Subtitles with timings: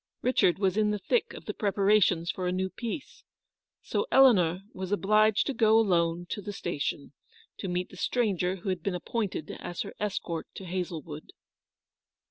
[0.23, 3.23] Richard was in the thick of the preparations for a new piece,
[3.83, 7.13] so poor Eleanor was obliged to go alone to the station,
[7.57, 11.33] to meet the stranger who had been appointed as her escort to Hazlewood.